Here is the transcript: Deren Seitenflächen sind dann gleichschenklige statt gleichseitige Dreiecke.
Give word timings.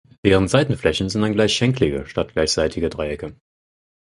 Deren 0.25 0.47
Seitenflächen 0.47 1.09
sind 1.09 1.21
dann 1.21 1.33
gleichschenklige 1.35 2.07
statt 2.07 2.33
gleichseitige 2.33 2.89
Dreiecke. 2.89 3.35